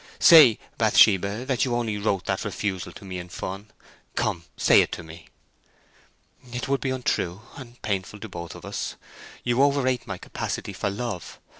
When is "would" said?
6.67-6.81